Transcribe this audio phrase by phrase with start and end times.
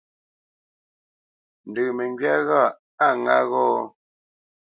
[1.69, 2.71] Ndə məŋgywá ghâʼ
[3.05, 3.65] a ŋǎ gho?